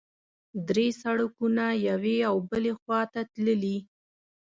درې 0.69 0.87
سړکونه 1.01 1.65
یوې 1.89 2.17
او 2.29 2.35
بلې 2.49 2.73
خوا 2.79 3.01
ته 3.13 3.21
تللي. 3.33 3.77